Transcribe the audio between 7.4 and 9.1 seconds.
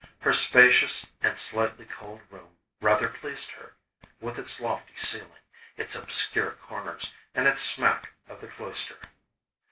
its smack of the cloister.